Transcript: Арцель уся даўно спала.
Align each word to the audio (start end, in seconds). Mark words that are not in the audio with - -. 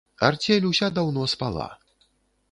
Арцель 0.27 0.63
уся 0.69 0.87
даўно 0.95 1.25
спала. 1.33 1.67